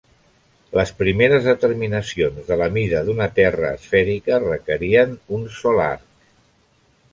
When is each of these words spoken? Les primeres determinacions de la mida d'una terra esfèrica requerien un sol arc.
Les 0.77 0.91
primeres 1.01 1.43
determinacions 1.49 2.47
de 2.47 2.57
la 2.63 2.71
mida 2.79 3.03
d'una 3.11 3.29
terra 3.41 3.71
esfèrica 3.79 4.41
requerien 4.47 5.15
un 5.41 5.47
sol 5.61 5.81
arc. 5.87 6.11